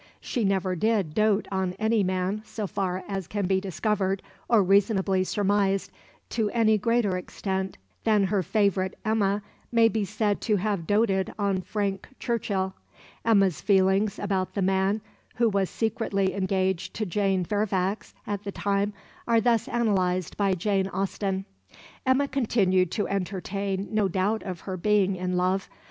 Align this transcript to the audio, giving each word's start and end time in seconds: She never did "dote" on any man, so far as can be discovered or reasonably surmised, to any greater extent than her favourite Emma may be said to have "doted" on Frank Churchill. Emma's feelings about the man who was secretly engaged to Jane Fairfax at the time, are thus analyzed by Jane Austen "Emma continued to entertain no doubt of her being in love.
She 0.19 0.43
never 0.43 0.75
did 0.75 1.13
"dote" 1.13 1.47
on 1.51 1.73
any 1.73 2.03
man, 2.03 2.41
so 2.43 2.65
far 2.65 3.03
as 3.07 3.27
can 3.27 3.45
be 3.45 3.61
discovered 3.61 4.23
or 4.49 4.63
reasonably 4.63 5.23
surmised, 5.23 5.91
to 6.29 6.49
any 6.49 6.79
greater 6.79 7.17
extent 7.17 7.77
than 8.03 8.23
her 8.23 8.41
favourite 8.41 8.95
Emma 9.05 9.43
may 9.71 9.87
be 9.89 10.03
said 10.03 10.41
to 10.41 10.55
have 10.55 10.87
"doted" 10.87 11.31
on 11.37 11.61
Frank 11.61 12.07
Churchill. 12.17 12.73
Emma's 13.23 13.61
feelings 13.61 14.17
about 14.17 14.55
the 14.55 14.63
man 14.63 15.01
who 15.35 15.47
was 15.47 15.69
secretly 15.69 16.33
engaged 16.33 16.95
to 16.95 17.05
Jane 17.05 17.45
Fairfax 17.45 18.15
at 18.25 18.43
the 18.43 18.51
time, 18.51 18.93
are 19.27 19.39
thus 19.39 19.67
analyzed 19.67 20.35
by 20.35 20.55
Jane 20.55 20.87
Austen 20.87 21.45
"Emma 22.07 22.27
continued 22.27 22.89
to 22.93 23.07
entertain 23.07 23.87
no 23.91 24.07
doubt 24.07 24.41
of 24.41 24.61
her 24.61 24.77
being 24.77 25.15
in 25.15 25.37
love. 25.37 25.69